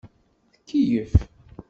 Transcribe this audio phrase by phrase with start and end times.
[0.57, 1.13] Tkeyyef.